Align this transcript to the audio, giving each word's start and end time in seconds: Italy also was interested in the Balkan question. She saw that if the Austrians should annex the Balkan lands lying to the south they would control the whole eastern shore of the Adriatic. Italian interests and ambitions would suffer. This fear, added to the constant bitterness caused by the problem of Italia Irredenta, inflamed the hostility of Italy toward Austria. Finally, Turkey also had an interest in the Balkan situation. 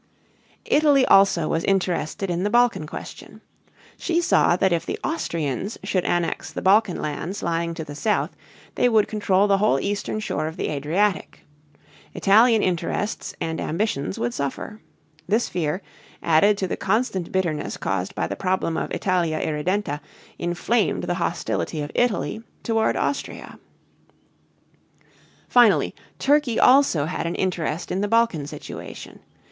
Italy 0.65 1.05
also 1.05 1.47
was 1.47 1.63
interested 1.63 2.31
in 2.31 2.41
the 2.41 2.49
Balkan 2.49 2.87
question. 2.87 3.39
She 3.97 4.19
saw 4.19 4.55
that 4.55 4.73
if 4.73 4.83
the 4.83 4.97
Austrians 5.03 5.77
should 5.83 6.05
annex 6.05 6.51
the 6.51 6.63
Balkan 6.63 6.99
lands 6.99 7.43
lying 7.43 7.75
to 7.75 7.83
the 7.83 7.93
south 7.93 8.35
they 8.73 8.89
would 8.89 9.07
control 9.07 9.45
the 9.45 9.59
whole 9.59 9.79
eastern 9.79 10.19
shore 10.19 10.47
of 10.47 10.57
the 10.57 10.69
Adriatic. 10.69 11.45
Italian 12.15 12.63
interests 12.63 13.35
and 13.39 13.61
ambitions 13.61 14.17
would 14.17 14.33
suffer. 14.33 14.81
This 15.27 15.47
fear, 15.47 15.83
added 16.23 16.57
to 16.57 16.67
the 16.67 16.75
constant 16.77 17.31
bitterness 17.31 17.77
caused 17.77 18.15
by 18.15 18.25
the 18.25 18.35
problem 18.35 18.77
of 18.77 18.89
Italia 18.91 19.39
Irredenta, 19.39 19.99
inflamed 20.39 21.03
the 21.03 21.13
hostility 21.21 21.79
of 21.79 21.91
Italy 21.93 22.41
toward 22.63 22.95
Austria. 22.97 23.59
Finally, 25.47 25.93
Turkey 26.17 26.59
also 26.59 27.05
had 27.05 27.27
an 27.27 27.35
interest 27.35 27.91
in 27.91 28.01
the 28.01 28.07
Balkan 28.07 28.47
situation. 28.47 29.19